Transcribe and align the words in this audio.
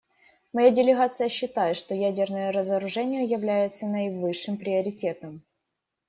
Моя 0.51 0.71
делегация 0.71 1.29
считает, 1.29 1.77
что 1.77 1.93
ядерное 1.93 2.51
разоружение 2.51 3.23
является 3.25 3.85
наивысшим 3.85 4.57
приоритетом. 4.57 5.43